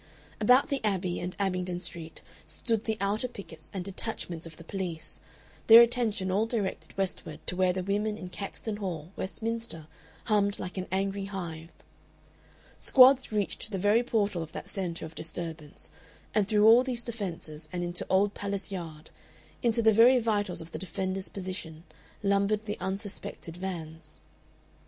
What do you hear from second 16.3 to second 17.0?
And through all